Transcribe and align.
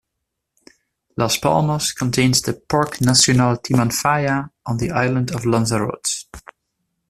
Las 1.15 1.37
Palmas 1.37 1.93
contains 1.93 2.41
the 2.41 2.53
Parque 2.53 3.01
Nacional 3.01 3.57
Timanfaya 3.57 4.49
on 4.65 4.77
the 4.77 4.89
island 4.89 5.29
of 5.29 5.45
Lanzarote. 5.45 6.25